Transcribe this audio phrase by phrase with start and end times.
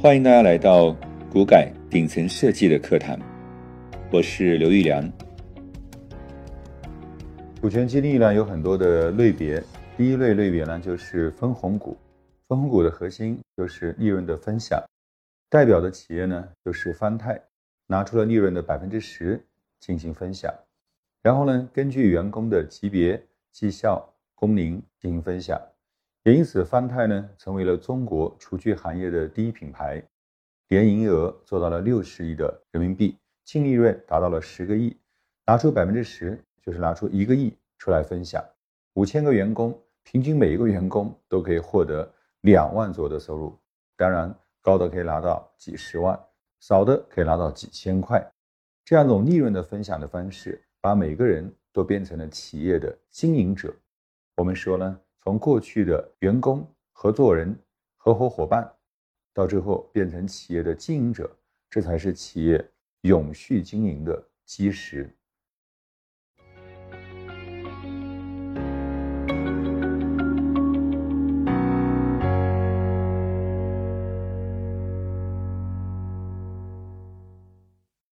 [0.00, 0.94] 欢迎大家来到
[1.30, 3.18] 股改顶层设计的课堂，
[4.12, 5.10] 我是刘玉良。
[7.60, 9.62] 股权激励呢有很多的类别，
[9.96, 11.96] 第一类类别呢就是分红股，
[12.46, 14.82] 分红股的核心就是利润的分享，
[15.48, 17.40] 代表的企业呢就是方太，
[17.86, 19.42] 拿出了利润的百分之十
[19.80, 20.52] 进行分享，
[21.22, 25.58] 然后呢根据员工的级别、绩效、工龄进行分享。
[26.24, 30.02] 也因此，方太呢成为了中国厨具行业的第一品牌，
[30.68, 34.96] 年营业额做到了六十亿的人民币，净利润达到了十个亿，
[35.44, 38.42] 拿出百分之十就是拿出一个亿出来分享，
[38.94, 43.54] 五千个员工，平均每一个员工都可以获得两万左右的收入，
[43.94, 46.18] 当然高的可以拿到几十万，
[46.60, 48.26] 少的可以拿到几千块，
[48.82, 53.76] 这样一种利润的分享的方式，把每个人都变成了企业的经营者。
[54.36, 54.98] 我们说呢。
[55.24, 57.58] 从过去的员工、合作人、
[57.96, 58.70] 合伙伙伴，
[59.32, 61.34] 到最后变成企业的经营者，
[61.70, 62.62] 这才是企业
[63.00, 65.10] 永续经营的基石。